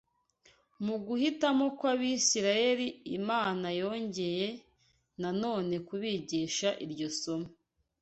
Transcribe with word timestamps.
Mu 0.85 0.95
guhitamo 1.05 1.65
kw’Abisiraheli, 1.77 2.87
Imana 3.17 3.67
yongeye 3.81 4.47
na 5.21 5.29
none 5.41 5.73
kubigisha 5.87 6.69
iryo 6.85 7.09
somo 7.21 7.49